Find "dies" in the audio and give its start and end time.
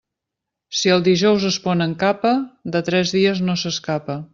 3.19-3.49